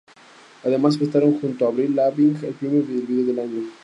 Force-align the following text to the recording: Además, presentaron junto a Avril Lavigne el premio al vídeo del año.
Además, 0.63 0.97
presentaron 0.97 1.39
junto 1.39 1.63
a 1.63 1.67
Avril 1.69 1.95
Lavigne 1.95 2.47
el 2.47 2.55
premio 2.55 2.79
al 2.81 2.87
vídeo 2.87 3.23
del 3.23 3.37
año. 3.39 3.69